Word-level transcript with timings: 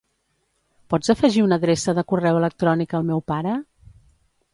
Pots 0.93 1.11
afegir 1.13 1.43
una 1.47 1.59
adreça 1.61 1.95
de 1.99 2.05
correu 2.13 2.39
electrònic 2.39 2.97
al 3.01 3.05
meu 3.11 3.21
pare? 3.33 3.53